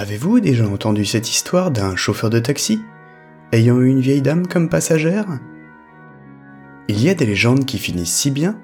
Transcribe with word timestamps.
Avez-vous 0.00 0.40
déjà 0.40 0.66
entendu 0.66 1.04
cette 1.04 1.28
histoire 1.28 1.70
d'un 1.70 1.94
chauffeur 1.94 2.30
de 2.30 2.38
taxi 2.38 2.80
ayant 3.52 3.78
eu 3.82 3.88
une 3.88 4.00
vieille 4.00 4.22
dame 4.22 4.46
comme 4.46 4.70
passagère? 4.70 5.26
Il 6.88 7.02
y 7.02 7.10
a 7.10 7.14
des 7.14 7.26
légendes 7.26 7.66
qui 7.66 7.76
finissent 7.76 8.16
si 8.16 8.30
bien 8.30 8.58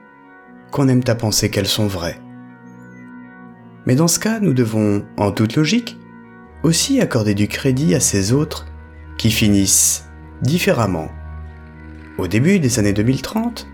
qu'on 0.71 0.89
aime 0.89 1.03
à 1.07 1.15
penser 1.15 1.51
qu'elles 1.51 1.67
sont 1.67 1.89
vraies. 1.89 2.19
Mais 3.85 3.97
dans 3.97 4.09
ce 4.09 4.19
cas, 4.19 4.41
nous 4.41 4.55
devons, 4.55 5.05
en 5.19 5.31
toute 5.31 5.57
logique, 5.57 5.99
aussi 6.63 7.03
accorder 7.03 7.35
du 7.35 7.49
crédit 7.49 7.95
à 7.95 8.01
ces 8.01 8.33
autres 8.33 8.65
qui 9.19 9.31
finissent 9.31 10.07
différemment. 10.41 11.11
Au 12.17 12.29
début 12.29 12.61
des 12.61 12.79
années 12.79 12.95
2030, 12.95 13.69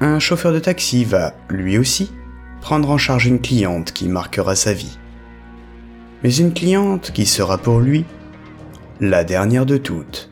un 0.00 0.18
chauffeur 0.18 0.52
de 0.52 0.58
taxi 0.58 1.06
va, 1.06 1.32
lui 1.48 1.78
aussi, 1.78 2.12
prendre 2.60 2.90
en 2.90 2.98
charge 2.98 3.24
une 3.24 3.40
cliente 3.40 3.92
qui 3.94 4.06
marquera 4.06 4.54
sa 4.54 4.74
vie. 4.74 4.98
Mais 6.22 6.36
une 6.36 6.52
cliente 6.52 7.12
qui 7.12 7.24
sera 7.24 7.56
pour 7.56 7.80
lui 7.80 8.04
la 9.00 9.24
dernière 9.24 9.64
de 9.64 9.78
toutes. 9.78 10.28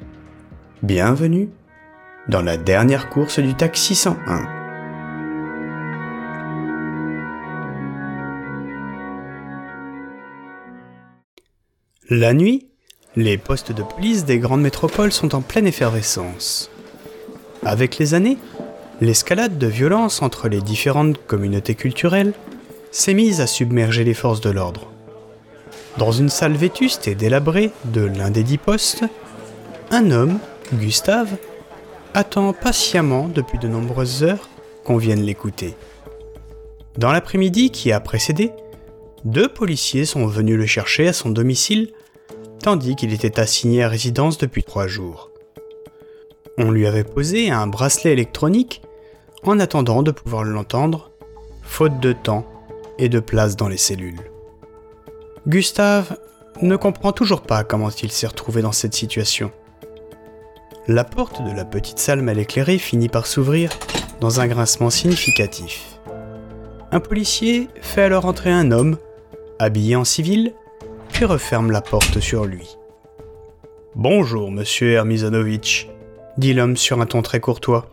Bienvenue 0.83 1.49
dans 2.29 2.43
la 2.43 2.59
dernière 2.59 3.09
course 3.09 3.39
du 3.39 3.55
taxi 3.55 3.95
101. 3.95 4.47
La 12.11 12.35
nuit, 12.35 12.69
les 13.17 13.39
postes 13.39 13.73
de 13.73 13.83
police 13.83 14.27
des 14.27 14.39
grandes 14.39 14.61
métropoles 14.61 15.13
sont 15.13 15.35
en 15.35 15.41
pleine 15.41 15.67
effervescence. 15.67 16.71
Avec 17.65 17.97
les 17.97 18.13
années, 18.13 18.37
l'escalade 19.01 19.57
de 19.57 19.67
violence 19.67 20.21
entre 20.21 20.49
les 20.49 20.61
différentes 20.61 21.19
communautés 21.27 21.75
culturelles 21.75 22.35
s'est 22.91 23.15
mise 23.15 23.41
à 23.41 23.47
submerger 23.47 24.05
les 24.05 24.15
forces 24.15 24.43
de 24.43 24.51
l'ordre. 24.51 24.93
Dans 25.99 26.13
une 26.13 26.29
salle 26.29 26.55
vétuste 26.55 27.09
et 27.09 27.17
délabrée 27.17 27.73
de 27.87 28.03
l'un 28.03 28.31
des 28.31 28.45
dix 28.45 28.57
postes, 28.57 29.03
un 29.91 30.13
homme, 30.13 30.39
Gustave, 30.75 31.37
attend 32.15 32.53
patiemment 32.53 33.27
depuis 33.27 33.59
de 33.59 33.67
nombreuses 33.67 34.23
heures 34.23 34.49
qu'on 34.85 34.97
vienne 34.97 35.23
l'écouter. 35.23 35.75
Dans 36.97 37.11
l'après-midi 37.11 37.71
qui 37.73 37.91
a 37.91 37.99
précédé, 37.99 38.53
deux 39.25 39.49
policiers 39.49 40.05
sont 40.05 40.27
venus 40.27 40.57
le 40.57 40.67
chercher 40.67 41.09
à 41.09 41.13
son 41.13 41.31
domicile, 41.31 41.91
tandis 42.63 42.95
qu'il 42.95 43.13
était 43.13 43.41
assigné 43.41 43.83
à 43.83 43.89
résidence 43.89 44.39
depuis 44.39 44.63
trois 44.63 44.87
jours. 44.87 45.33
On 46.59 46.71
lui 46.71 46.87
avait 46.87 47.03
posé 47.03 47.51
un 47.51 47.67
bracelet 47.67 48.13
électronique 48.13 48.83
en 49.43 49.59
attendant 49.59 50.05
de 50.05 50.13
pouvoir 50.13 50.45
l'entendre, 50.45 51.11
faute 51.63 51.99
de 51.99 52.13
temps 52.13 52.47
et 52.99 53.09
de 53.09 53.19
place 53.19 53.57
dans 53.57 53.69
les 53.69 53.77
cellules. 53.77 54.31
Gustave 55.49 56.19
ne 56.61 56.77
comprend 56.77 57.13
toujours 57.13 57.41
pas 57.41 57.65
comment 57.65 57.89
il 57.89 58.13
s'est 58.13 58.27
retrouvé 58.27 58.61
dans 58.61 58.73
cette 58.73 58.93
situation. 58.93 59.51
La 60.87 61.05
porte 61.05 61.43
de 61.43 61.51
la 61.57 61.65
petite 61.65 61.99
salle 61.99 62.21
mal 62.21 62.39
éclairée 62.39 62.77
finit 62.77 63.09
par 63.09 63.27
s'ouvrir 63.27 63.71
dans 64.21 64.41
un 64.41 64.47
grincement 64.47 64.91
significatif. 64.91 66.01
Un 66.93 67.01
policier 67.01 67.69
fait 67.81 68.03
alors 68.03 68.27
entrer 68.27 68.51
un 68.53 68.71
homme, 68.73 68.99
habillé 69.59 69.97
en 69.97 70.05
civil, 70.05 70.53
puis 71.15 71.25
referme 71.25 71.71
la 71.71 71.81
porte 71.81 72.21
sur 72.21 72.45
lui. 72.45 72.77
Bonjour, 73.95 74.51
monsieur 74.51 74.93
Hermizonovitch, 74.93 75.89
dit 76.37 76.53
l'homme 76.53 76.77
sur 76.77 77.01
un 77.01 77.07
ton 77.07 77.23
très 77.23 77.41
courtois. 77.41 77.91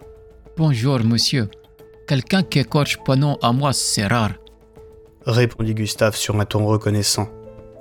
Bonjour, 0.57 0.99
monsieur. 0.99 1.47
Quelqu'un 2.05 2.43
qui 2.43 2.59
écorche 2.59 2.97
pas 3.05 3.15
nom 3.15 3.37
à 3.41 3.53
moi, 3.53 3.71
c'est 3.71 4.07
rare. 4.07 4.33
Répondit 5.25 5.73
Gustave 5.73 6.17
sur 6.17 6.37
un 6.37 6.45
ton 6.45 6.65
reconnaissant. 6.65 7.29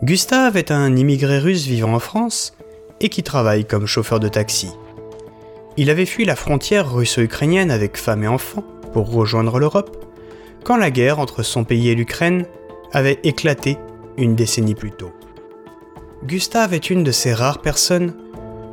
Gustave 0.04 0.58
est 0.58 0.70
un 0.70 0.96
immigré 0.96 1.38
russe 1.38 1.64
vivant 1.64 1.94
en 1.94 1.98
France 1.98 2.52
et 3.00 3.08
qui 3.08 3.22
travaille 3.22 3.64
comme 3.64 3.86
chauffeur 3.86 4.20
de 4.20 4.28
taxi. 4.28 4.68
Il 5.78 5.88
avait 5.88 6.04
fui 6.04 6.26
la 6.26 6.36
frontière 6.36 6.92
russo-ukrainienne 6.92 7.70
avec 7.70 7.96
femme 7.96 8.22
et 8.22 8.28
enfants 8.28 8.64
pour 8.92 9.10
rejoindre 9.10 9.58
l'Europe 9.58 10.04
quand 10.62 10.76
la 10.76 10.90
guerre 10.90 11.20
entre 11.20 11.42
son 11.42 11.64
pays 11.64 11.88
et 11.88 11.94
l'Ukraine 11.94 12.44
avait 12.92 13.18
éclaté 13.22 13.78
une 14.18 14.34
décennie 14.34 14.74
plus 14.74 14.90
tôt. 14.90 15.10
Gustave 16.26 16.74
est 16.74 16.90
une 16.90 17.02
de 17.02 17.10
ces 17.10 17.32
rares 17.32 17.62
personnes 17.62 18.14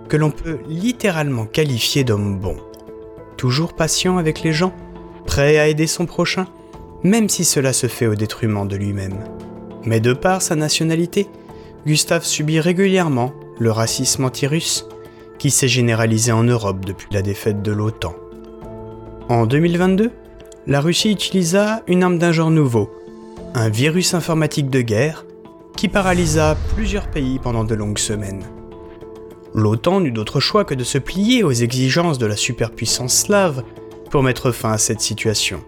que 0.09 0.17
l'on 0.17 0.31
peut 0.31 0.59
littéralement 0.67 1.45
qualifier 1.45 2.03
d'homme 2.03 2.39
bon. 2.39 2.57
Toujours 3.37 3.71
patient 3.71 4.17
avec 4.17 4.41
les 4.41 4.51
gens, 4.51 4.73
prêt 5.25 5.57
à 5.59 5.69
aider 5.69 5.87
son 5.87 6.05
prochain, 6.05 6.47
même 7.03 7.29
si 7.29 7.45
cela 7.45 7.71
se 7.71 7.87
fait 7.87 8.07
au 8.07 8.15
détriment 8.15 8.67
de 8.67 8.75
lui-même. 8.75 9.23
Mais 9.85 9.99
de 9.99 10.13
par 10.13 10.41
sa 10.41 10.55
nationalité, 10.55 11.27
Gustave 11.85 12.25
subit 12.25 12.59
régulièrement 12.59 13.33
le 13.59 13.71
racisme 13.71 14.25
anti-russe 14.25 14.87
qui 15.39 15.49
s'est 15.49 15.67
généralisé 15.67 16.31
en 16.31 16.43
Europe 16.43 16.85
depuis 16.85 17.07
la 17.11 17.21
défaite 17.21 17.61
de 17.61 17.71
l'OTAN. 17.71 18.15
En 19.29 19.45
2022, 19.45 20.11
la 20.67 20.81
Russie 20.81 21.11
utilisa 21.11 21.81
une 21.87 22.03
arme 22.03 22.19
d'un 22.19 22.31
genre 22.31 22.51
nouveau, 22.51 22.91
un 23.55 23.69
virus 23.69 24.13
informatique 24.13 24.69
de 24.69 24.81
guerre 24.81 25.25
qui 25.75 25.87
paralysa 25.87 26.55
plusieurs 26.75 27.09
pays 27.09 27.39
pendant 27.39 27.63
de 27.63 27.73
longues 27.73 27.97
semaines. 27.97 28.43
L'OTAN 29.53 29.99
n'eut 29.99 30.11
d'autre 30.11 30.39
choix 30.39 30.63
que 30.63 30.75
de 30.75 30.83
se 30.83 30.97
plier 30.97 31.43
aux 31.43 31.51
exigences 31.51 32.19
de 32.19 32.25
la 32.25 32.35
superpuissance 32.35 33.15
slave 33.15 33.63
pour 34.11 34.23
mettre 34.23 34.51
fin 34.51 34.73
à 34.73 34.77
cette 34.77 35.01
situation. 35.01 35.61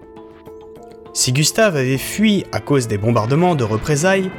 Si 1.13 1.31
Gustave 1.31 1.75
avait 1.75 1.99
fui 1.99 2.43
à 2.51 2.59
cause 2.59 2.87
des 2.87 2.97
bombardements 2.97 3.53
de 3.53 3.63
représailles, 3.63 4.31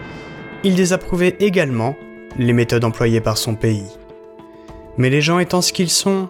il 0.64 0.74
désapprouvait 0.74 1.36
également 1.38 1.94
les 2.36 2.52
méthodes 2.52 2.84
employées 2.84 3.20
par 3.20 3.38
son 3.38 3.54
pays. 3.54 3.86
Mais 4.98 5.08
les 5.08 5.20
gens 5.20 5.38
étant 5.38 5.62
ce 5.62 5.72
qu'ils 5.72 5.90
sont, 5.90 6.28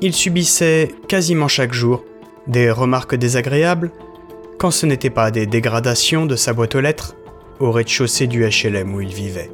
il 0.00 0.12
subissait 0.12 0.94
quasiment 1.08 1.48
chaque 1.48 1.72
jour 1.72 2.04
des 2.46 2.70
remarques 2.70 3.16
désagréables 3.16 3.90
quand 4.58 4.70
ce 4.70 4.86
n'était 4.86 5.10
pas 5.10 5.32
des 5.32 5.46
dégradations 5.46 6.26
de 6.26 6.36
sa 6.36 6.52
boîte 6.52 6.76
aux 6.76 6.80
lettres 6.80 7.16
au 7.58 7.72
rez-de-chaussée 7.72 8.28
du 8.28 8.44
HLM 8.44 8.94
où 8.94 9.00
il 9.00 9.12
vivait. 9.12 9.50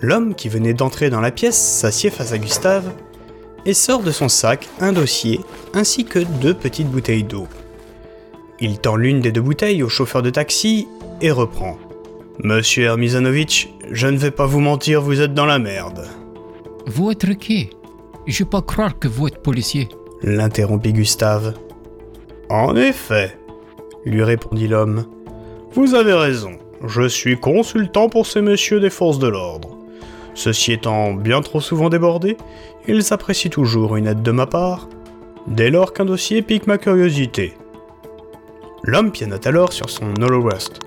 L'homme 0.00 0.34
qui 0.34 0.48
venait 0.48 0.74
d'entrer 0.74 1.10
dans 1.10 1.20
la 1.20 1.30
pièce 1.30 1.56
s'assied 1.56 2.10
face 2.10 2.32
à 2.32 2.38
Gustave 2.38 2.90
et 3.66 3.74
sort 3.74 4.02
de 4.02 4.10
son 4.10 4.28
sac 4.28 4.68
un 4.80 4.92
dossier 4.92 5.40
ainsi 5.74 6.04
que 6.04 6.18
deux 6.18 6.54
petites 6.54 6.90
bouteilles 6.90 7.22
d'eau. 7.22 7.46
Il 8.64 8.78
tend 8.78 8.94
l'une 8.94 9.18
des 9.18 9.32
deux 9.32 9.40
bouteilles 9.40 9.82
au 9.82 9.88
chauffeur 9.88 10.22
de 10.22 10.30
taxi 10.30 10.86
et 11.20 11.32
reprend. 11.32 11.78
Monsieur 12.44 12.84
Hermizanovitch, 12.84 13.68
je 13.90 14.06
ne 14.06 14.16
vais 14.16 14.30
pas 14.30 14.46
vous 14.46 14.60
mentir, 14.60 15.02
vous 15.02 15.20
êtes 15.20 15.34
dans 15.34 15.46
la 15.46 15.58
merde. 15.58 16.06
Vous 16.86 17.10
êtes 17.10 17.36
qui 17.38 17.70
Je 18.24 18.44
peux 18.44 18.50
pas 18.50 18.62
croire 18.62 19.00
que 19.00 19.08
vous 19.08 19.26
êtes 19.26 19.42
policier. 19.42 19.88
L'interrompit 20.22 20.92
Gustave. 20.92 21.54
En 22.50 22.76
effet, 22.76 23.36
lui 24.04 24.22
répondit 24.22 24.68
l'homme. 24.68 25.06
Vous 25.72 25.96
avez 25.96 26.12
raison, 26.12 26.52
je 26.86 27.08
suis 27.08 27.40
consultant 27.40 28.08
pour 28.08 28.28
ces 28.28 28.42
messieurs 28.42 28.78
des 28.78 28.90
forces 28.90 29.18
de 29.18 29.26
l'ordre. 29.26 29.76
Ceci 30.34 30.70
étant 30.72 31.14
bien 31.14 31.40
trop 31.40 31.60
souvent 31.60 31.88
débordé, 31.88 32.36
ils 32.86 33.12
apprécient 33.12 33.50
toujours 33.50 33.96
une 33.96 34.06
aide 34.06 34.22
de 34.22 34.30
ma 34.30 34.46
part, 34.46 34.88
dès 35.48 35.70
lors 35.70 35.92
qu'un 35.92 36.04
dossier 36.04 36.42
pique 36.42 36.68
ma 36.68 36.78
curiosité. 36.78 37.54
L'homme 38.84 39.12
pianote 39.12 39.46
alors 39.46 39.72
sur 39.72 39.88
son 39.88 40.12
Holorust, 40.20 40.80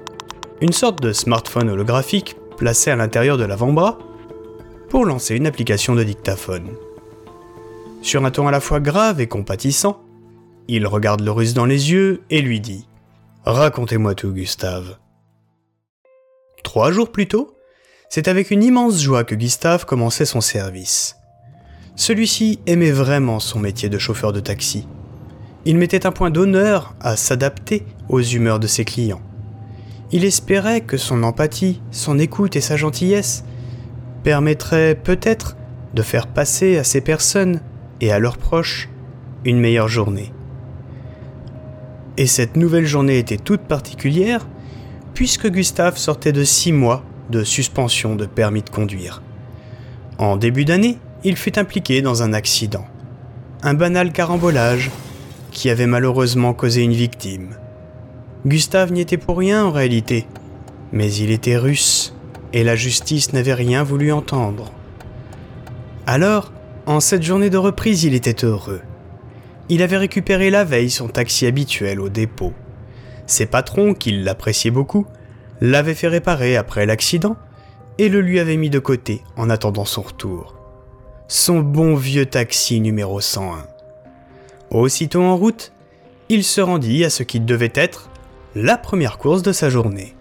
une 0.59 0.73
sorte 0.73 1.01
de 1.01 1.13
smartphone 1.13 1.69
holographique 1.69 2.35
placé 2.57 2.91
à 2.91 2.97
l'intérieur 2.97 3.37
de 3.37 3.45
l'avant-bras 3.45 3.97
pour 4.89 5.05
lancer 5.05 5.35
une 5.35 5.47
application 5.47 5.95
de 5.95 6.03
dictaphone. 6.03 6.71
Sur 8.01 8.25
un 8.25 8.31
ton 8.31 8.49
à 8.49 8.51
la 8.51 8.59
fois 8.59 8.81
grave 8.81 9.21
et 9.21 9.27
compatissant, 9.27 10.03
il 10.67 10.85
regarde 10.87 11.21
le 11.21 11.31
russe 11.31 11.53
dans 11.53 11.65
les 11.65 11.91
yeux 11.91 12.21
et 12.29 12.41
lui 12.41 12.59
dit 12.59 12.85
Racontez-moi 13.45 14.13
tout, 14.13 14.33
Gustave. 14.33 14.97
Trois 16.63 16.91
jours 16.91 17.13
plus 17.13 17.27
tôt, 17.27 17.55
c'est 18.09 18.27
avec 18.27 18.51
une 18.51 18.63
immense 18.63 19.01
joie 19.01 19.23
que 19.23 19.35
Gustave 19.35 19.85
commençait 19.85 20.25
son 20.25 20.41
service. 20.41 21.15
Celui-ci 21.95 22.59
aimait 22.65 22.91
vraiment 22.91 23.39
son 23.39 23.59
métier 23.59 23.87
de 23.87 23.97
chauffeur 23.97 24.33
de 24.33 24.41
taxi. 24.41 24.85
Il 25.65 25.77
mettait 25.77 26.05
un 26.05 26.11
point 26.11 26.29
d'honneur 26.29 26.93
à 27.01 27.15
s'adapter 27.15 27.85
aux 28.07 28.21
humeurs 28.21 28.59
de 28.59 28.67
ses 28.67 28.85
clients. 28.85 29.21
Il 30.11 30.23
espérait 30.23 30.81
que 30.81 30.97
son 30.97 31.23
empathie, 31.23 31.81
son 31.89 32.19
écoute 32.19 32.55
et 32.55 32.61
sa 32.61 32.77
gentillesse 32.77 33.43
permettraient 34.23 34.95
peut-être 34.95 35.57
de 35.95 36.03
faire 36.03 36.27
passer 36.27 36.77
à 36.77 36.83
ces 36.83 37.01
personnes 37.01 37.61
et 37.99 38.11
à 38.11 38.19
leurs 38.19 38.37
proches 38.37 38.89
une 39.43 39.59
meilleure 39.59 39.87
journée. 39.87 40.31
Et 42.17 42.27
cette 42.27 42.55
nouvelle 42.55 42.85
journée 42.85 43.17
était 43.17 43.37
toute 43.37 43.61
particulière 43.61 44.47
puisque 45.15 45.49
Gustave 45.49 45.97
sortait 45.97 46.31
de 46.31 46.43
six 46.43 46.71
mois 46.71 47.03
de 47.31 47.43
suspension 47.43 48.15
de 48.15 48.25
permis 48.25 48.61
de 48.61 48.69
conduire. 48.69 49.23
En 50.19 50.37
début 50.37 50.65
d'année, 50.65 50.99
il 51.23 51.35
fut 51.35 51.57
impliqué 51.57 52.01
dans 52.01 52.21
un 52.21 52.33
accident. 52.33 52.85
Un 53.63 53.73
banal 53.73 54.11
carambolage 54.11 54.91
qui 55.55 55.69
avait 55.69 55.87
malheureusement 55.87 56.53
causé 56.53 56.81
une 56.81 56.93
victime. 56.93 57.55
Gustave 58.45 58.91
n'y 58.91 58.99
était 58.99 59.17
pour 59.17 59.37
rien 59.37 59.65
en 59.65 59.71
réalité, 59.71 60.27
mais 60.91 61.11
il 61.13 61.31
était 61.31 61.55
russe 61.55 62.13
et 62.51 62.65
la 62.65 62.75
justice 62.75 63.31
n'avait 63.31 63.53
rien 63.53 63.81
voulu 63.81 64.11
entendre. 64.11 64.73
Alors, 66.05 66.51
en 66.85 66.99
cette 66.99 67.23
journée 67.23 67.49
de 67.49 67.57
reprise, 67.57 68.03
il 68.03 68.13
était 68.13 68.45
heureux. 68.45 68.81
Il 69.69 69.81
avait 69.81 69.97
récupéré 69.97 70.49
la 70.49 70.65
veille 70.65 70.89
son 70.89 71.07
taxi 71.07 71.47
habituel 71.47 72.01
au 72.01 72.09
dépôt. 72.09 72.53
Ses 73.25 73.45
patrons, 73.45 73.93
qui 73.93 74.11
l'appréciaient 74.11 74.71
beaucoup, 74.71 75.07
l'avaient 75.61 75.95
fait 75.95 76.09
réparer 76.09 76.57
après 76.57 76.85
l'accident 76.85 77.37
et 77.97 78.09
le 78.09 78.19
lui 78.19 78.41
avaient 78.41 78.57
mis 78.57 78.69
de 78.69 78.79
côté 78.79 79.23
en 79.37 79.49
attendant 79.49 79.85
son 79.85 80.01
retour. 80.01 80.53
Son 81.29 81.61
bon 81.61 81.95
vieux 81.95 82.25
taxi 82.25 82.81
numéro 82.81 83.21
101. 83.21 83.74
Aussitôt 84.75 85.23
en 85.23 85.37
route, 85.37 85.71
il 86.27 86.43
se 86.43 86.59
rendit 86.59 87.05
à 87.05 87.09
ce 87.09 87.23
qui 87.23 87.39
devait 87.39 87.71
être 87.75 88.09
la 88.55 88.77
première 88.77 89.17
course 89.17 89.41
de 89.41 89.53
sa 89.53 89.69
journée. 89.69 90.17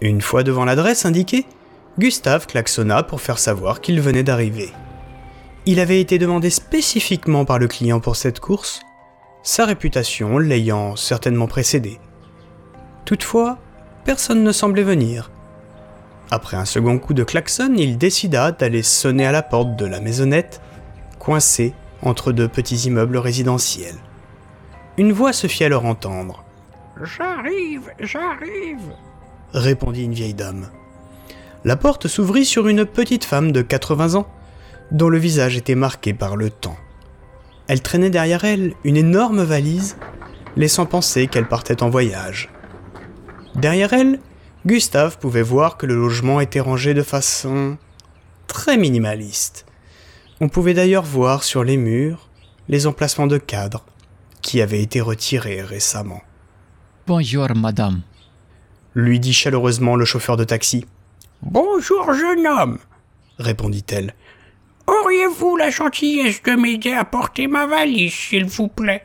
Une 0.00 0.22
fois 0.22 0.42
devant 0.42 0.64
l'adresse 0.64 1.04
indiquée, 1.04 1.44
Gustave 1.98 2.46
klaxonna 2.46 3.02
pour 3.02 3.20
faire 3.20 3.38
savoir 3.38 3.82
qu'il 3.82 4.00
venait 4.00 4.22
d'arriver. 4.22 4.72
Il 5.66 5.78
avait 5.78 6.00
été 6.00 6.18
demandé 6.18 6.48
spécifiquement 6.48 7.44
par 7.44 7.58
le 7.58 7.68
client 7.68 8.00
pour 8.00 8.16
cette 8.16 8.40
course, 8.40 8.80
sa 9.42 9.66
réputation 9.66 10.38
l'ayant 10.38 10.96
certainement 10.96 11.46
précédé. 11.46 12.00
Toutefois, 13.04 13.58
personne 14.06 14.42
ne 14.42 14.52
semblait 14.52 14.84
venir. 14.84 15.30
Après 16.30 16.56
un 16.56 16.64
second 16.64 16.98
coup 16.98 17.12
de 17.12 17.24
klaxon, 17.24 17.74
il 17.76 17.98
décida 17.98 18.52
d'aller 18.52 18.82
sonner 18.82 19.26
à 19.26 19.32
la 19.32 19.42
porte 19.42 19.76
de 19.76 19.84
la 19.84 20.00
maisonnette, 20.00 20.62
coincée 21.18 21.74
entre 22.04 22.32
deux 22.32 22.48
petits 22.48 22.86
immeubles 22.86 23.18
résidentiels. 23.18 23.98
Une 24.96 25.12
voix 25.12 25.32
se 25.32 25.46
fit 25.46 25.64
alors 25.64 25.86
entendre. 25.86 26.44
J'arrive, 27.02 27.90
j'arrive, 27.98 28.92
répondit 29.52 30.04
une 30.04 30.14
vieille 30.14 30.34
dame. 30.34 30.68
La 31.64 31.76
porte 31.76 32.06
s'ouvrit 32.06 32.44
sur 32.44 32.68
une 32.68 32.84
petite 32.84 33.24
femme 33.24 33.50
de 33.50 33.62
80 33.62 34.14
ans, 34.14 34.28
dont 34.92 35.08
le 35.08 35.18
visage 35.18 35.56
était 35.56 35.74
marqué 35.74 36.14
par 36.14 36.36
le 36.36 36.50
temps. 36.50 36.76
Elle 37.66 37.82
traînait 37.82 38.10
derrière 38.10 38.44
elle 38.44 38.74
une 38.84 38.96
énorme 38.96 39.42
valise, 39.42 39.96
laissant 40.56 40.86
penser 40.86 41.26
qu'elle 41.26 41.48
partait 41.48 41.82
en 41.82 41.90
voyage. 41.90 42.50
Derrière 43.56 43.92
elle, 43.92 44.20
Gustave 44.66 45.18
pouvait 45.18 45.42
voir 45.42 45.76
que 45.76 45.86
le 45.86 45.94
logement 45.94 46.40
était 46.40 46.60
rangé 46.60 46.94
de 46.94 47.02
façon 47.02 47.76
très 48.46 48.76
minimaliste. 48.76 49.66
On 50.40 50.48
pouvait 50.48 50.74
d'ailleurs 50.74 51.04
voir 51.04 51.44
sur 51.44 51.62
les 51.64 51.76
murs 51.76 52.28
les 52.68 52.86
emplacements 52.86 53.26
de 53.26 53.38
cadres 53.38 53.84
qui 54.42 54.60
avaient 54.60 54.82
été 54.82 55.00
retirés 55.00 55.62
récemment. 55.62 56.22
Bonjour, 57.06 57.46
madame, 57.54 58.02
lui 58.94 59.20
dit 59.20 59.32
chaleureusement 59.32 59.96
le 59.96 60.04
chauffeur 60.04 60.36
de 60.36 60.44
taxi. 60.44 60.86
Bonjour, 61.42 62.12
jeune 62.14 62.46
homme, 62.46 62.78
répondit-elle. 63.38 64.14
Auriez-vous 64.86 65.56
la 65.56 65.70
gentillesse 65.70 66.42
de 66.42 66.52
m'aider 66.52 66.92
à 66.92 67.04
porter 67.04 67.46
ma 67.46 67.66
valise, 67.66 68.12
s'il 68.12 68.44
vous 68.44 68.68
plaît? 68.68 69.04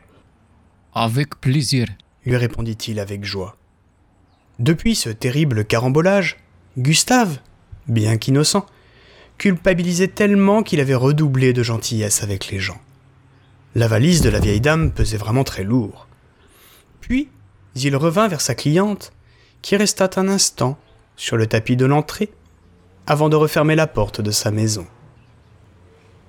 Avec 0.93 1.39
plaisir, 1.39 1.87
lui 2.25 2.35
répondit-il 2.35 2.99
avec 2.99 3.23
joie. 3.23 3.55
Depuis 4.57 4.95
ce 4.95 5.09
terrible 5.09 5.63
carambolage, 5.63 6.37
Gustave, 6.77 7.39
bien 7.87 8.17
qu'innocent, 8.17 8.65
culpabilisait 9.39 10.09
tellement 10.09 10.61
qu'il 10.61 10.79
avait 10.79 10.93
redoublé 10.93 11.53
de 11.53 11.63
gentillesse 11.63 12.21
avec 12.21 12.49
les 12.49 12.59
gens. 12.59 12.79
La 13.73 13.87
valise 13.87 14.21
de 14.21 14.29
la 14.29 14.39
vieille 14.39 14.61
dame 14.61 14.91
pesait 14.91 15.17
vraiment 15.17 15.43
très 15.43 15.63
lourd. 15.63 16.07
Puis, 17.01 17.29
il 17.75 17.95
revint 17.95 18.27
vers 18.27 18.41
sa 18.41 18.53
cliente, 18.53 19.13
qui 19.61 19.75
resta 19.75 20.09
un 20.17 20.27
instant 20.27 20.77
sur 21.15 21.37
le 21.37 21.47
tapis 21.47 21.77
de 21.77 21.85
l'entrée, 21.85 22.29
avant 23.07 23.29
de 23.29 23.35
refermer 23.35 23.75
la 23.75 23.87
porte 23.87 24.21
de 24.21 24.31
sa 24.31 24.51
maison. 24.51 24.85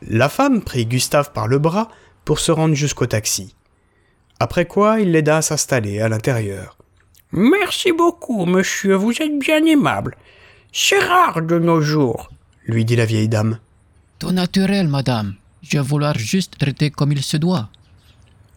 La 0.08 0.28
femme 0.28 0.62
prit 0.62 0.86
Gustave 0.86 1.32
par 1.32 1.48
le 1.48 1.58
bras 1.58 1.88
pour 2.24 2.38
se 2.38 2.52
rendre 2.52 2.74
jusqu'au 2.74 3.06
taxi. 3.06 3.54
Après 4.38 4.64
quoi, 4.64 5.00
il 5.00 5.12
l'aida 5.12 5.38
à 5.38 5.42
s'installer 5.42 6.00
à 6.00 6.08
l'intérieur. 6.08 6.78
Merci 7.32 7.92
beaucoup, 7.92 8.46
monsieur, 8.46 8.94
vous 8.94 9.20
êtes 9.20 9.38
bien 9.38 9.64
aimable. 9.64 10.16
C'est 10.72 10.98
rare 10.98 11.42
de 11.42 11.58
nos 11.58 11.80
jours, 11.80 12.30
lui 12.66 12.84
dit 12.84 12.96
la 12.96 13.06
vieille 13.06 13.28
dame. 13.28 13.58
Tout 14.18 14.32
naturel, 14.32 14.88
madame. 14.88 15.34
Je 15.62 15.78
vais 15.78 15.84
vouloir 15.84 16.18
juste 16.18 16.58
traiter 16.58 16.90
comme 16.90 17.12
il 17.12 17.22
se 17.22 17.36
doit. 17.36 17.68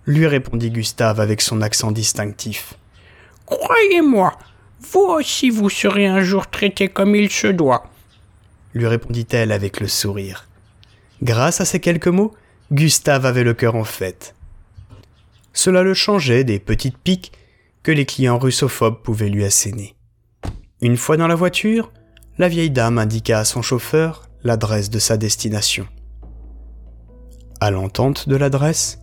Lui 0.06 0.28
répondit 0.28 0.72
Gustave 0.72 1.20
avec 1.20 1.42
son 1.42 1.62
accent 1.62 1.92
distinctif. 1.92 2.74
Croyez-moi, 3.46 4.38
vous 4.92 5.00
aussi 5.00 5.50
vous 5.50 5.70
serez 5.70 6.08
un 6.08 6.22
jour 6.22 6.48
traité 6.48 6.88
comme 6.88 7.16
il 7.16 7.30
se 7.30 7.48
doit. 7.48 7.90
Lui 8.74 8.88
répondit-elle 8.88 9.52
avec 9.52 9.80
le 9.80 9.88
sourire. 9.88 10.48
Grâce 11.22 11.62
à 11.62 11.66
ces 11.66 11.80
quelques 11.80 12.08
mots, 12.08 12.34
Gustave 12.72 13.26
avait 13.26 13.44
le 13.44 13.54
cœur 13.54 13.76
en 13.76 13.84
fête. 13.84 14.36
Cela 15.54 15.84
le 15.84 15.94
changeait 15.94 16.44
des 16.44 16.60
petites 16.60 16.98
piques 16.98 17.32
que 17.84 17.92
les 17.92 18.06
clients 18.06 18.40
russophobes 18.40 19.02
pouvaient 19.04 19.30
lui 19.30 19.46
asséner. 19.46 19.96
Une 20.82 20.98
fois 20.98 21.16
dans 21.16 21.28
la 21.28 21.36
voiture, 21.36 21.92
la 22.38 22.47
vieille 22.47 22.71
dame 22.71 22.97
indiqua 22.97 23.39
à 23.39 23.45
son 23.45 23.62
chauffeur 23.62 24.27
l'adresse 24.44 24.89
de 24.89 25.00
sa 25.00 25.18
destination. 25.18 25.85
À 27.59 27.69
l'entente 27.69 28.27
de 28.27 28.35
l'adresse, 28.35 29.00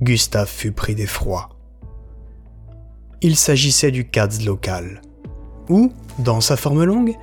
Gustave 0.00 0.48
fut 0.48 0.72
pris 0.72 0.94
d'effroi. 0.94 1.50
Il 3.20 3.36
s'agissait 3.36 3.90
du 3.90 4.08
CADS 4.08 4.44
local, 4.46 5.02
ou, 5.68 5.92
dans 6.20 6.40
sa 6.40 6.56
forme 6.56 6.84
longue, 6.84 7.16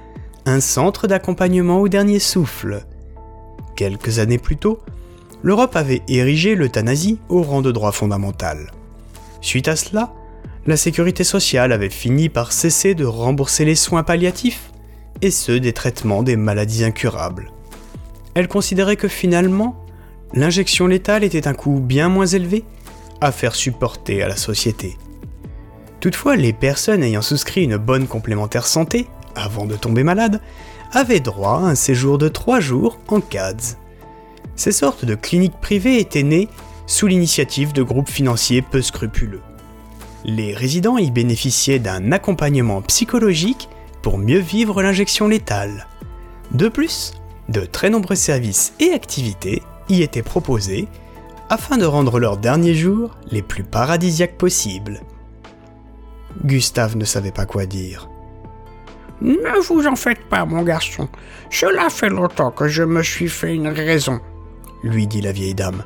un 0.45 0.59
centre 0.59 1.07
d'accompagnement 1.07 1.79
au 1.79 1.87
dernier 1.87 2.19
souffle. 2.19 2.85
Quelques 3.77 4.19
années 4.19 4.37
plus 4.37 4.57
tôt, 4.57 4.79
l'Europe 5.41 5.75
avait 5.75 6.01
érigé 6.07 6.55
l'euthanasie 6.55 7.19
au 7.29 7.41
rang 7.41 7.61
de 7.61 7.71
droit 7.71 7.93
fondamental. 7.93 8.71
Suite 9.41 9.69
à 9.69 9.75
cela, 9.75 10.13
la 10.67 10.75
sécurité 10.75 11.23
sociale 11.23 11.71
avait 11.71 11.89
fini 11.89 12.27
par 12.29 12.51
cesser 12.51 12.93
de 12.93 13.05
rembourser 13.05 13.63
les 13.63 13.75
soins 13.75 14.03
palliatifs 14.03 14.71
et 15.21 15.31
ceux 15.31 15.59
des 15.59 15.73
traitements 15.73 16.23
des 16.23 16.35
maladies 16.35 16.83
incurables. 16.83 17.51
Elle 18.33 18.47
considérait 18.47 18.95
que 18.95 19.07
finalement, 19.07 19.85
l'injection 20.33 20.87
létale 20.87 21.23
était 21.23 21.47
un 21.47 21.53
coût 21.53 21.79
bien 21.79 22.09
moins 22.09 22.25
élevé 22.25 22.63
à 23.21 23.31
faire 23.31 23.55
supporter 23.55 24.21
à 24.21 24.27
la 24.27 24.35
société. 24.35 24.97
Toutefois, 25.99 26.35
les 26.35 26.53
personnes 26.53 27.03
ayant 27.03 27.21
souscrit 27.21 27.63
une 27.63 27.77
bonne 27.77 28.07
complémentaire 28.07 28.67
santé, 28.67 29.07
avant 29.35 29.65
de 29.65 29.75
tomber 29.75 30.03
malade, 30.03 30.41
avaient 30.91 31.19
droit 31.19 31.59
à 31.59 31.69
un 31.69 31.75
séjour 31.75 32.17
de 32.17 32.27
3 32.27 32.59
jours 32.59 32.99
en 33.07 33.21
CADS. 33.21 33.77
Ces 34.55 34.71
sortes 34.71 35.05
de 35.05 35.15
cliniques 35.15 35.59
privées 35.61 35.99
étaient 35.99 36.23
nées 36.23 36.49
sous 36.87 37.07
l'initiative 37.07 37.73
de 37.73 37.83
groupes 37.83 38.09
financiers 38.09 38.61
peu 38.61 38.81
scrupuleux 38.81 39.41
les 40.25 40.53
résidents 40.53 40.97
y 40.97 41.11
bénéficiaient 41.11 41.79
d'un 41.79 42.11
accompagnement 42.11 42.81
psychologique 42.81 43.69
pour 44.05 44.19
mieux 44.19 44.37
vivre 44.37 44.83
l'injection 44.83 45.27
létale. 45.27 45.87
De 46.51 46.69
plus, 46.69 47.15
de 47.49 47.61
très 47.61 47.89
nombreux 47.89 48.13
services 48.13 48.75
et 48.79 48.91
activités 48.91 49.63
y 49.89 50.03
étaient 50.03 50.21
proposés 50.21 50.87
afin 51.49 51.77
de 51.77 51.85
rendre 51.85 52.19
leurs 52.19 52.37
derniers 52.37 52.75
jours 52.75 53.17
les 53.31 53.41
plus 53.41 53.63
paradisiaques 53.63 54.37
possibles. 54.37 55.01
Gustave 56.43 56.97
ne 56.97 57.03
savait 57.03 57.31
pas 57.31 57.47
quoi 57.47 57.65
dire. 57.65 58.07
Ne 59.21 59.59
vous 59.63 59.87
en 59.87 59.95
faites 59.95 60.23
pas, 60.29 60.45
mon 60.45 60.61
garçon. 60.61 61.09
Cela 61.49 61.89
fait 61.89 62.09
longtemps 62.09 62.51
que 62.51 62.67
je 62.67 62.83
me 62.83 63.01
suis 63.01 63.27
fait 63.27 63.55
une 63.55 63.69
raison, 63.69 64.19
lui 64.83 65.07
dit 65.07 65.21
la 65.21 65.31
vieille 65.31 65.55
dame. 65.55 65.83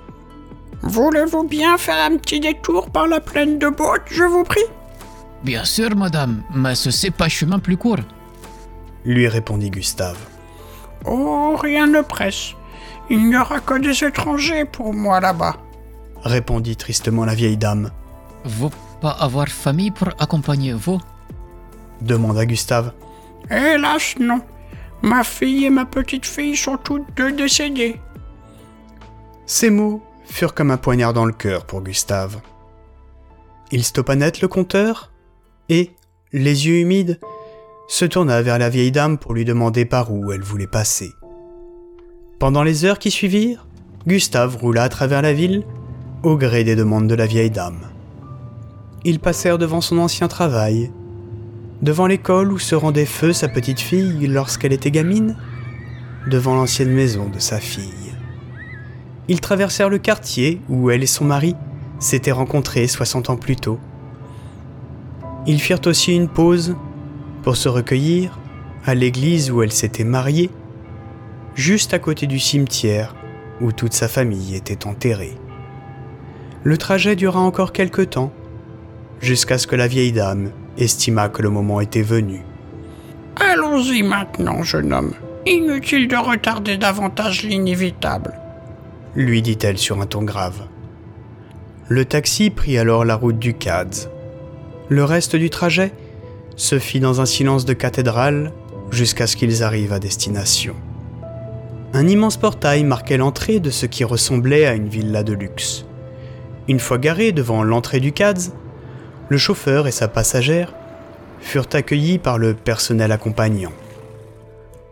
Voulez-vous 0.81 1.45
bien 1.45 1.77
faire 1.77 2.11
un 2.11 2.17
petit 2.17 2.41
détour 2.41 2.89
par 2.89 3.07
la 3.07 3.21
plaine 3.21 3.59
de 3.59 3.69
Botte, 3.69 4.07
je 4.11 4.25
vous 4.25 4.43
prie? 4.43 4.65
Bien 5.43 5.63
sûr, 5.63 5.95
madame, 5.95 6.43
mais 6.53 6.75
ce 6.75 6.89
n'est 7.05 7.11
pas 7.11 7.29
chemin 7.29 7.59
plus 7.59 7.77
court. 7.77 8.03
Lui 9.05 9.27
répondit 9.27 9.69
Gustave. 9.69 10.17
Oh, 11.05 11.55
rien 11.55 11.87
ne 11.87 12.01
presse. 12.01 12.53
Il 13.09 13.29
n'y 13.29 13.37
aura 13.37 13.59
que 13.59 13.79
des 13.79 14.03
étrangers 14.03 14.65
pour 14.65 14.93
moi 14.93 15.19
là-bas. 15.19 15.55
Répondit 16.23 16.75
tristement 16.75 17.25
la 17.25 17.33
vieille 17.33 17.57
dame. 17.57 17.91
Vous 18.43 18.69
pas 19.01 19.11
avoir 19.11 19.47
famille 19.47 19.91
pour 19.91 20.09
accompagner 20.19 20.73
vous? 20.73 20.99
Demanda 22.01 22.45
Gustave. 22.45 22.91
Hélas, 23.49 24.15
non. 24.19 24.41
Ma 25.01 25.23
fille 25.23 25.65
et 25.65 25.69
ma 25.69 25.85
petite 25.85 26.25
fille 26.25 26.57
sont 26.57 26.77
toutes 26.77 27.07
deux 27.15 27.31
décédées. 27.31 28.01
Ces 29.45 29.69
mots 29.69 30.03
furent 30.25 30.53
comme 30.53 30.71
un 30.71 30.77
poignard 30.77 31.13
dans 31.13 31.25
le 31.25 31.31
cœur 31.31 31.65
pour 31.65 31.81
Gustave. 31.81 32.41
Il 33.71 33.83
stoppa 33.83 34.15
net 34.15 34.41
le 34.41 34.47
compteur 34.47 35.11
et, 35.69 35.91
les 36.33 36.67
yeux 36.67 36.79
humides, 36.79 37.19
se 37.87 38.05
tourna 38.05 38.41
vers 38.41 38.59
la 38.59 38.69
vieille 38.69 38.91
dame 38.91 39.17
pour 39.17 39.33
lui 39.33 39.45
demander 39.45 39.85
par 39.85 40.11
où 40.11 40.31
elle 40.31 40.41
voulait 40.41 40.67
passer. 40.67 41.11
Pendant 42.39 42.63
les 42.63 42.85
heures 42.85 42.99
qui 42.99 43.11
suivirent, 43.11 43.67
Gustave 44.07 44.57
roula 44.57 44.83
à 44.83 44.89
travers 44.89 45.21
la 45.21 45.33
ville 45.33 45.63
au 46.23 46.37
gré 46.37 46.63
des 46.63 46.75
demandes 46.75 47.07
de 47.07 47.15
la 47.15 47.25
vieille 47.25 47.51
dame. 47.51 47.89
Ils 49.05 49.19
passèrent 49.19 49.57
devant 49.57 49.81
son 49.81 49.97
ancien 49.97 50.27
travail, 50.27 50.91
Devant 51.81 52.07
l'école 52.07 52.51
où 52.51 52.59
se 52.59 52.75
rendait 52.75 53.05
feu 53.05 53.31
sa 53.31 53.47
petite 53.47 53.79
fille 53.79 54.27
lorsqu'elle 54.27 54.73
était 54.73 54.91
gamine 54.91 55.37
Devant 56.27 56.55
l'ancienne 56.55 56.91
maison 56.91 57.29
de 57.29 57.39
sa 57.39 57.59
fille. 57.59 58.13
Ils 59.29 59.39
traversèrent 59.39 59.89
le 59.89 59.97
quartier 59.97 60.59
où 60.67 60.89
elle 60.89 61.03
et 61.03 61.07
son 61.07 61.23
mari 61.23 61.55
s'étaient 61.99 62.33
rencontrés 62.33 62.87
60 62.87 63.29
ans 63.29 63.37
plus 63.37 63.55
tôt. 63.55 63.79
Ils 65.49 65.59
firent 65.59 65.81
aussi 65.87 66.15
une 66.15 66.27
pause 66.27 66.75
pour 67.41 67.57
se 67.57 67.69
recueillir 67.69 68.37
à 68.85 68.93
l'église 68.93 69.49
où 69.49 69.63
elle 69.63 69.71
s'était 69.71 70.03
mariée, 70.03 70.51
juste 71.55 71.91
à 71.95 71.97
côté 71.97 72.27
du 72.27 72.37
cimetière 72.37 73.15
où 73.59 73.71
toute 73.71 73.93
sa 73.93 74.07
famille 74.07 74.53
était 74.53 74.85
enterrée. 74.85 75.33
Le 76.61 76.77
trajet 76.77 77.15
dura 77.15 77.39
encore 77.39 77.73
quelque 77.73 78.03
temps, 78.03 78.31
jusqu'à 79.21 79.57
ce 79.57 79.65
que 79.65 79.75
la 79.75 79.87
vieille 79.87 80.11
dame 80.11 80.51
estima 80.77 81.29
que 81.29 81.41
le 81.41 81.49
moment 81.49 81.81
était 81.81 82.03
venu. 82.03 82.43
Allons-y 83.35 84.03
maintenant, 84.03 84.61
jeune 84.61 84.93
homme. 84.93 85.15
Inutile 85.47 86.07
de 86.07 86.15
retarder 86.15 86.77
davantage 86.77 87.41
l'inévitable, 87.41 88.35
lui 89.15 89.41
dit-elle 89.41 89.79
sur 89.79 89.99
un 89.99 90.05
ton 90.05 90.21
grave. 90.21 90.67
Le 91.87 92.05
taxi 92.05 92.51
prit 92.51 92.77
alors 92.77 93.03
la 93.03 93.15
route 93.15 93.39
du 93.39 93.55
CADS. 93.55 94.11
Le 94.89 95.03
reste 95.03 95.35
du 95.35 95.51
trajet 95.51 95.91
se 96.55 96.79
fit 96.79 96.99
dans 96.99 97.21
un 97.21 97.27
silence 97.27 97.63
de 97.63 97.73
cathédrale 97.73 98.51
jusqu'à 98.89 99.27
ce 99.27 99.35
qu'ils 99.35 99.63
arrivent 99.63 99.93
à 99.93 99.99
destination. 99.99 100.75
Un 101.93 102.07
immense 102.07 102.37
portail 102.37 102.83
marquait 102.83 103.17
l'entrée 103.17 103.59
de 103.59 103.69
ce 103.69 103.85
qui 103.85 104.03
ressemblait 104.03 104.65
à 104.65 104.73
une 104.73 104.89
villa 104.89 105.21
de 105.21 105.33
luxe. 105.33 105.85
Une 106.67 106.79
fois 106.79 106.97
garés 106.97 107.31
devant 107.31 107.63
l'entrée 107.63 107.99
du 107.99 108.13
CADS, 108.13 108.51
le 109.29 109.37
chauffeur 109.37 109.87
et 109.87 109.91
sa 109.91 110.07
passagère 110.07 110.73
furent 111.39 111.69
accueillis 111.73 112.17
par 112.17 112.39
le 112.39 112.55
personnel 112.55 113.11
accompagnant. 113.11 113.71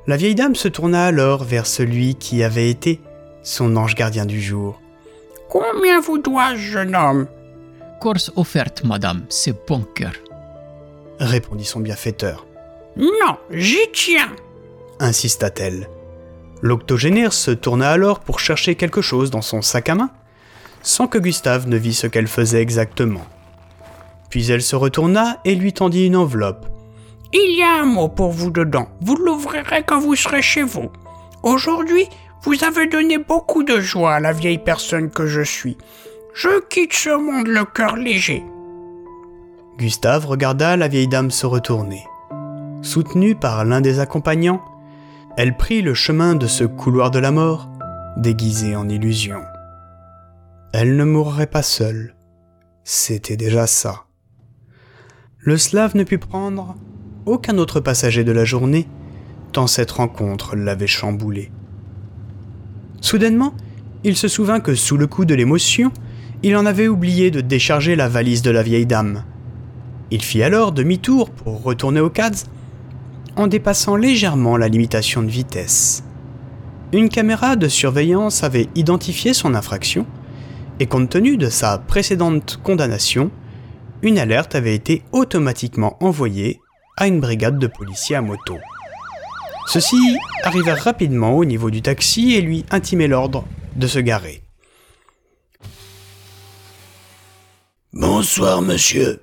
La 0.05 0.15
vieille 0.15 0.35
dame 0.35 0.55
se 0.55 0.67
tourna 0.67 1.05
alors 1.05 1.43
vers 1.43 1.65
celui 1.65 2.13
qui 2.15 2.43
avait 2.43 2.69
été 2.69 3.01
son 3.41 3.75
ange 3.75 3.95
gardien 3.95 4.25
du 4.25 4.39
jour. 4.39 4.79
Combien 5.49 5.99
vous 6.01 6.19
dois-je, 6.19 6.71
jeune 6.71 6.95
homme? 6.95 7.27
Course 7.99 8.31
offerte, 8.35 8.83
madame, 8.83 9.25
c'est 9.29 9.65
bon 9.67 9.85
cœur. 9.95 10.13
répondit 11.19 11.65
son 11.65 11.79
bienfaiteur. 11.79 12.45
Non, 12.95 13.37
j'y 13.51 13.91
tiens 13.93 14.31
insista-t-elle. 14.99 15.89
L'octogénaire 16.61 17.33
se 17.33 17.51
tourna 17.51 17.89
alors 17.91 18.19
pour 18.19 18.39
chercher 18.39 18.75
quelque 18.75 19.01
chose 19.01 19.29
dans 19.29 19.41
son 19.41 19.61
sac 19.61 19.89
à 19.89 19.95
main, 19.95 20.09
sans 20.81 21.07
que 21.07 21.17
Gustave 21.17 21.67
ne 21.67 21.77
vît 21.77 21.93
ce 21.93 22.07
qu'elle 22.07 22.27
faisait 22.27 22.61
exactement. 22.61 23.25
Puis 24.29 24.51
elle 24.51 24.61
se 24.61 24.75
retourna 24.75 25.37
et 25.45 25.55
lui 25.55 25.73
tendit 25.73 26.05
une 26.05 26.15
enveloppe. 26.15 26.65
Il 27.33 27.57
y 27.57 27.63
a 27.63 27.81
un 27.81 27.85
mot 27.85 28.07
pour 28.07 28.31
vous 28.31 28.51
dedans. 28.51 28.87
Vous 29.01 29.15
l'ouvrirez 29.15 29.83
quand 29.85 29.99
vous 29.99 30.15
serez 30.15 30.41
chez 30.41 30.63
vous. 30.63 30.89
Aujourd'hui, 31.43 32.07
vous 32.43 32.63
avez 32.63 32.87
donné 32.87 33.17
beaucoup 33.17 33.63
de 33.63 33.79
joie 33.79 34.15
à 34.15 34.19
la 34.19 34.33
vieille 34.33 34.57
personne 34.57 35.09
que 35.09 35.27
je 35.27 35.41
suis. 35.41 35.77
Je 36.39 36.61
quitte 36.69 36.93
ce 36.93 37.09
monde 37.09 37.47
le 37.47 37.65
cœur 37.65 37.95
léger. 37.95 38.43
Gustave 39.79 40.27
regarda 40.27 40.77
la 40.77 40.87
vieille 40.87 41.07
dame 41.07 41.31
se 41.31 41.47
retourner. 41.47 42.03
Soutenue 42.83 43.33
par 43.33 43.65
l'un 43.65 43.81
des 43.81 43.99
accompagnants, 43.99 44.63
elle 45.35 45.57
prit 45.57 45.81
le 45.81 45.95
chemin 45.95 46.35
de 46.35 46.45
ce 46.45 46.63
couloir 46.63 47.09
de 47.09 47.17
la 47.17 47.31
mort, 47.31 47.67
déguisé 48.17 48.75
en 48.75 48.87
illusion. 48.87 49.41
Elle 50.73 50.95
ne 50.95 51.05
mourrait 51.05 51.47
pas 51.47 51.63
seule. 51.63 52.13
C'était 52.83 53.37
déjà 53.37 53.65
ça. 53.65 54.05
Le 55.39 55.57
slave 55.57 55.95
ne 55.95 56.03
put 56.03 56.19
prendre 56.19 56.75
aucun 57.25 57.57
autre 57.57 57.79
passager 57.79 58.23
de 58.23 58.31
la 58.31 58.45
journée, 58.45 58.87
tant 59.53 59.65
cette 59.65 59.89
rencontre 59.89 60.55
l'avait 60.55 60.85
chamboulé. 60.85 61.51
Soudainement, 63.01 63.55
il 64.03 64.15
se 64.15 64.27
souvint 64.27 64.59
que 64.59 64.75
sous 64.75 64.97
le 64.97 65.07
coup 65.07 65.25
de 65.25 65.33
l'émotion, 65.33 65.91
il 66.43 66.55
en 66.55 66.65
avait 66.65 66.87
oublié 66.87 67.31
de 67.31 67.41
décharger 67.41 67.95
la 67.95 68.07
valise 68.07 68.41
de 68.41 68.51
la 68.51 68.63
vieille 68.63 68.85
dame. 68.85 69.23
Il 70.11 70.23
fit 70.23 70.43
alors 70.43 70.71
demi-tour 70.71 71.29
pour 71.29 71.63
retourner 71.63 71.99
au 71.99 72.09
CADS 72.09 72.45
en 73.35 73.47
dépassant 73.47 73.95
légèrement 73.95 74.57
la 74.57 74.67
limitation 74.67 75.21
de 75.21 75.29
vitesse. 75.29 76.03
Une 76.93 77.09
caméra 77.09 77.55
de 77.55 77.67
surveillance 77.67 78.43
avait 78.43 78.69
identifié 78.75 79.33
son 79.33 79.55
infraction 79.55 80.05
et 80.79 80.85
compte 80.85 81.09
tenu 81.09 81.37
de 81.37 81.49
sa 81.49 81.79
précédente 81.79 82.59
condamnation, 82.63 83.31
une 84.01 84.19
alerte 84.19 84.55
avait 84.55 84.75
été 84.75 85.03
automatiquement 85.11 85.97
envoyée 86.01 86.61
à 86.97 87.07
une 87.07 87.19
brigade 87.19 87.59
de 87.59 87.67
policiers 87.67 88.15
à 88.15 88.21
moto. 88.21 88.57
Ceux-ci 89.67 89.97
arrivèrent 90.43 90.83
rapidement 90.83 91.35
au 91.35 91.45
niveau 91.45 91.69
du 91.69 91.81
taxi 91.81 92.35
et 92.35 92.41
lui 92.41 92.63
intimaient 92.71 93.07
l'ordre 93.07 93.43
de 93.75 93.87
se 93.87 93.99
garer. 93.99 94.46
Bonsoir, 97.93 98.61
monsieur, 98.61 99.21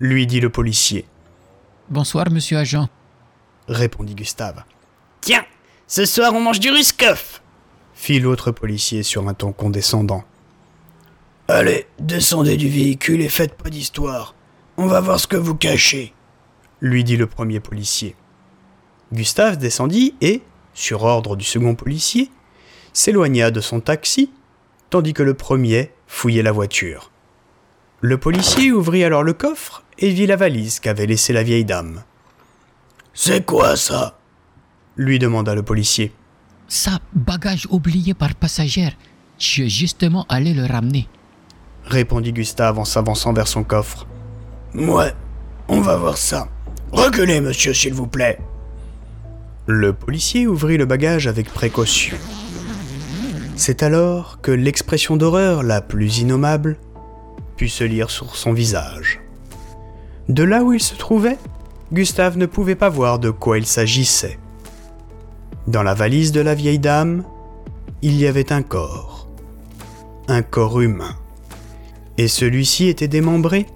lui 0.00 0.26
dit 0.26 0.40
le 0.40 0.50
policier, 0.50 1.04
Bonsoir, 1.90 2.30
monsieur 2.30 2.58
agent. 2.58 2.88
répondit 3.68 4.14
Gustave, 4.14 4.64
Tiens, 5.20 5.44
ce 5.86 6.04
soir 6.04 6.32
on 6.34 6.40
mange 6.40 6.60
du 6.60 6.70
Ruskoff. 6.70 7.42
fit 7.94 8.18
l'autre 8.20 8.50
policier 8.50 9.02
sur 9.02 9.28
un 9.28 9.34
ton 9.34 9.52
condescendant. 9.52 10.24
Allez, 11.48 11.86
descendez 11.98 12.56
du 12.56 12.68
véhicule 12.68 13.20
et 13.20 13.28
faites 13.28 13.54
pas 13.54 13.70
d'histoire. 13.70 14.34
On 14.76 14.86
va 14.86 15.00
voir 15.00 15.18
ce 15.20 15.26
que 15.26 15.36
vous 15.36 15.54
cachez. 15.54 16.12
lui 16.80 17.04
dit 17.04 17.16
le 17.16 17.26
premier 17.26 17.60
policier. 17.60 18.16
Gustave 19.12 19.56
descendit 19.56 20.14
et, 20.20 20.42
sur 20.74 21.02
ordre 21.04 21.36
du 21.36 21.44
second 21.44 21.74
policier, 21.74 22.30
s'éloigna 22.92 23.50
de 23.50 23.60
son 23.60 23.80
taxi, 23.80 24.30
tandis 24.90 25.14
que 25.14 25.22
le 25.22 25.34
premier 25.34 25.90
fouillait 26.06 26.42
la 26.42 26.52
voiture. 26.52 27.10
Le 28.00 28.16
policier 28.16 28.70
ouvrit 28.70 29.02
alors 29.02 29.24
le 29.24 29.32
coffre 29.32 29.82
et 29.98 30.10
vit 30.10 30.26
la 30.26 30.36
valise 30.36 30.78
qu'avait 30.78 31.06
laissée 31.06 31.32
la 31.32 31.42
vieille 31.42 31.64
dame. 31.64 32.04
C'est 33.12 33.44
quoi 33.44 33.76
ça? 33.76 34.16
Lui 34.96 35.18
demanda 35.18 35.54
le 35.56 35.64
policier. 35.64 36.12
Ça, 36.68 37.00
bagage 37.12 37.66
oublié 37.70 38.14
par 38.14 38.36
passagère. 38.36 38.92
Je 39.38 39.46
suis 39.46 39.70
justement 39.70 40.26
allé 40.28 40.54
le 40.54 40.64
ramener. 40.64 41.08
répondit 41.84 42.32
Gustave 42.32 42.78
en 42.78 42.84
s'avançant 42.84 43.32
vers 43.32 43.48
son 43.48 43.64
coffre. 43.64 44.06
Ouais, 44.74 45.12
on 45.66 45.80
va 45.80 45.96
voir 45.96 46.18
ça. 46.18 46.48
Reculez, 46.92 47.40
monsieur, 47.40 47.74
s'il 47.74 47.94
vous 47.94 48.06
plaît. 48.06 48.38
Le 49.66 49.92
policier 49.92 50.46
ouvrit 50.46 50.78
le 50.78 50.86
bagage 50.86 51.26
avec 51.26 51.52
précaution. 51.52 52.16
C'est 53.56 53.82
alors 53.82 54.40
que 54.40 54.52
l'expression 54.52 55.16
d'horreur 55.16 55.64
la 55.64 55.80
plus 55.80 56.18
innommable 56.18 56.78
se 57.66 57.82
lire 57.82 58.10
sur 58.10 58.36
son 58.36 58.52
visage. 58.52 59.20
De 60.28 60.44
là 60.44 60.62
où 60.62 60.72
il 60.72 60.80
se 60.80 60.94
trouvait, 60.94 61.38
Gustave 61.92 62.36
ne 62.36 62.46
pouvait 62.46 62.76
pas 62.76 62.90
voir 62.90 63.18
de 63.18 63.30
quoi 63.30 63.58
il 63.58 63.66
s'agissait. 63.66 64.38
Dans 65.66 65.82
la 65.82 65.94
valise 65.94 66.30
de 66.30 66.40
la 66.40 66.54
vieille 66.54 66.78
dame, 66.78 67.24
il 68.02 68.14
y 68.14 68.26
avait 68.26 68.52
un 68.52 68.62
corps. 68.62 69.26
Un 70.28 70.42
corps 70.42 70.80
humain. 70.80 71.16
Et 72.18 72.28
celui-ci 72.28 72.88
était 72.88 73.08
démembré, 73.08 73.66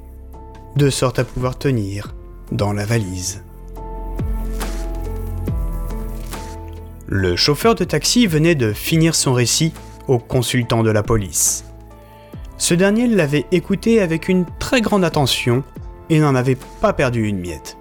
de 0.76 0.90
sorte 0.90 1.18
à 1.18 1.24
pouvoir 1.24 1.58
tenir 1.58 2.14
dans 2.52 2.72
la 2.72 2.84
valise. 2.84 3.42
Le 7.06 7.36
chauffeur 7.36 7.74
de 7.74 7.84
taxi 7.84 8.26
venait 8.26 8.54
de 8.54 8.72
finir 8.72 9.14
son 9.14 9.32
récit 9.32 9.72
au 10.08 10.18
consultant 10.18 10.82
de 10.82 10.90
la 10.90 11.02
police. 11.02 11.64
Ce 12.62 12.74
dernier 12.74 13.08
l'avait 13.08 13.46
écouté 13.50 14.00
avec 14.00 14.28
une 14.28 14.46
très 14.60 14.80
grande 14.80 15.02
attention 15.02 15.64
et 16.10 16.20
n'en 16.20 16.36
avait 16.36 16.56
pas 16.80 16.92
perdu 16.92 17.26
une 17.26 17.40
miette. 17.40 17.76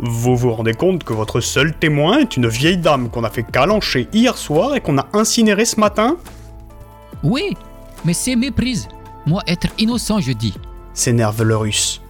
Vous 0.00 0.36
vous 0.36 0.52
rendez 0.52 0.74
compte 0.74 1.04
que 1.04 1.12
votre 1.12 1.40
seul 1.40 1.72
témoin 1.78 2.18
est 2.18 2.36
une 2.36 2.48
vieille 2.48 2.78
dame 2.78 3.10
qu'on 3.10 3.22
a 3.22 3.30
fait 3.30 3.44
calancher 3.44 4.08
hier 4.12 4.36
soir 4.36 4.74
et 4.74 4.80
qu'on 4.80 4.98
a 4.98 5.06
incinérée 5.12 5.66
ce 5.66 5.78
matin? 5.78 6.16
Oui, 7.22 7.56
mais 8.04 8.12
c'est 8.12 8.34
méprise. 8.34 8.88
Moi, 9.24 9.40
être 9.46 9.68
innocent, 9.78 10.18
je 10.18 10.32
dis. 10.32 10.54
s'énerve 10.92 11.44
le 11.44 11.56
russe. 11.56 12.02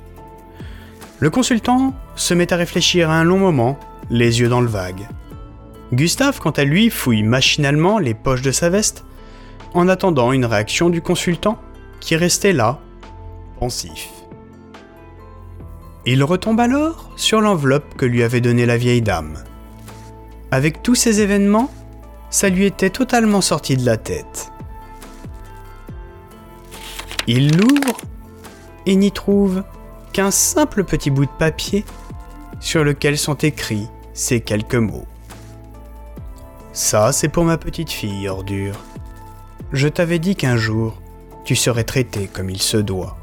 Le 1.18 1.28
consultant 1.28 1.92
se 2.16 2.32
met 2.32 2.54
à 2.54 2.56
réfléchir 2.56 3.10
un 3.10 3.22
long 3.22 3.38
moment, 3.38 3.78
les 4.08 4.40
yeux 4.40 4.48
dans 4.48 4.62
le 4.62 4.66
vague. 4.66 5.06
Gustave, 5.92 6.40
quant 6.40 6.52
à 6.52 6.64
lui, 6.64 6.88
fouille 6.88 7.22
machinalement 7.22 7.98
les 7.98 8.14
poches 8.14 8.40
de 8.40 8.50
sa 8.50 8.70
veste, 8.70 9.04
en 9.74 9.88
attendant 9.88 10.32
une 10.32 10.44
réaction 10.44 10.90
du 10.90 11.02
consultant, 11.02 11.58
qui 12.00 12.16
restait 12.16 12.52
là, 12.52 12.78
pensif. 13.58 14.08
Il 16.06 16.24
retombe 16.24 16.60
alors 16.60 17.10
sur 17.16 17.40
l'enveloppe 17.40 17.94
que 17.96 18.06
lui 18.06 18.22
avait 18.22 18.40
donnée 18.40 18.66
la 18.66 18.78
vieille 18.78 19.02
dame. 19.02 19.44
Avec 20.50 20.82
tous 20.82 20.94
ces 20.94 21.20
événements, 21.20 21.70
ça 22.30 22.48
lui 22.48 22.64
était 22.64 22.90
totalement 22.90 23.40
sorti 23.40 23.76
de 23.76 23.84
la 23.84 23.96
tête. 23.96 24.50
Il 27.26 27.56
l'ouvre 27.56 28.00
et 28.86 28.96
n'y 28.96 29.12
trouve 29.12 29.62
qu'un 30.12 30.30
simple 30.30 30.84
petit 30.84 31.10
bout 31.10 31.26
de 31.26 31.30
papier 31.38 31.84
sur 32.60 32.82
lequel 32.82 33.18
sont 33.18 33.34
écrits 33.34 33.88
ces 34.14 34.40
quelques 34.40 34.74
mots. 34.74 35.06
Ça, 36.72 37.12
c'est 37.12 37.28
pour 37.28 37.44
ma 37.44 37.58
petite 37.58 37.90
fille, 37.90 38.28
ordure. 38.28 38.78
Je 39.72 39.86
t'avais 39.86 40.18
dit 40.18 40.34
qu'un 40.34 40.56
jour, 40.56 41.00
tu 41.44 41.54
serais 41.54 41.84
traité 41.84 42.26
comme 42.26 42.50
il 42.50 42.60
se 42.60 42.76
doit. 42.76 43.19